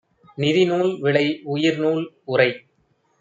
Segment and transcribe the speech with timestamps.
[0.37, 1.23] நிதிநூல்விளை!
[1.45, 2.49] உயிர்நூல்உரை